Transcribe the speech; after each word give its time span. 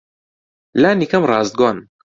لانیکەم 0.81 1.23
ڕاستگۆن. 1.31 1.77